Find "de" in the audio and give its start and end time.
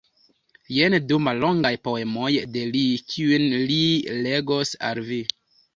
2.57-2.65